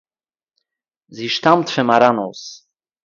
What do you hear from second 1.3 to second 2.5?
שטאַמט פון מאַראַנאָס